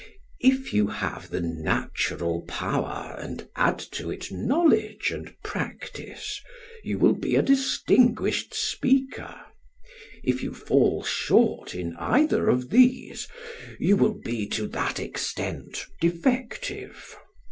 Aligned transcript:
If 0.39 0.73
you 0.73 0.87
have 0.87 1.29
the 1.29 1.41
natural 1.41 2.41
power 2.47 3.15
and 3.19 3.47
add 3.55 3.77
to 3.91 4.09
it 4.09 4.31
knowledge 4.31 5.11
and 5.11 5.35
practice, 5.43 6.41
you 6.83 6.97
will 6.97 7.13
be 7.13 7.35
a 7.35 7.43
distinguished 7.43 8.51
speaker; 8.55 9.39
if 10.23 10.41
you 10.41 10.55
fall 10.55 11.03
short 11.03 11.75
in 11.75 11.95
either 11.97 12.49
of 12.49 12.71
these, 12.71 13.27
you 13.77 13.95
will 13.95 14.15
be 14.19 14.47
to 14.47 14.65
that 14.69 14.99
extent 14.99 15.85
defective. 16.01 17.15